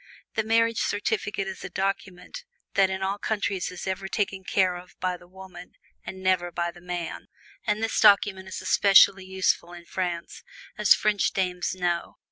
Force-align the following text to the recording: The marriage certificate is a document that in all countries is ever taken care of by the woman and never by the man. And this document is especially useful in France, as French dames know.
The 0.33 0.41
marriage 0.43 0.79
certificate 0.79 1.47
is 1.47 1.63
a 1.63 1.69
document 1.69 2.43
that 2.73 2.89
in 2.89 3.03
all 3.03 3.19
countries 3.19 3.69
is 3.69 3.85
ever 3.85 4.07
taken 4.07 4.43
care 4.43 4.75
of 4.75 4.99
by 4.99 5.15
the 5.15 5.27
woman 5.27 5.73
and 6.03 6.23
never 6.23 6.51
by 6.51 6.71
the 6.71 6.81
man. 6.81 7.27
And 7.67 7.83
this 7.83 7.99
document 7.99 8.47
is 8.47 8.63
especially 8.63 9.25
useful 9.25 9.73
in 9.73 9.85
France, 9.85 10.41
as 10.75 10.95
French 10.95 11.33
dames 11.33 11.75
know. 11.75 12.17